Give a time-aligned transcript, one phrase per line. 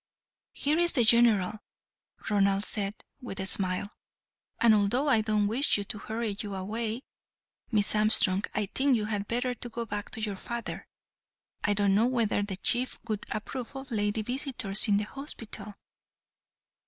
[0.53, 1.59] "Here is the General,"
[2.27, 3.93] Ronald said, with a smile,
[4.59, 7.03] "and although I don't wish to hurry you away,
[7.71, 10.87] Miss Armstrong, I think you had better go back to your father.
[11.63, 15.75] I don't know whether the Chief would approve of lady visitors in the hospital."